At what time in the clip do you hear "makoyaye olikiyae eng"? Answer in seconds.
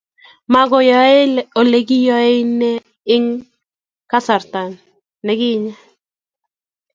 0.53-3.27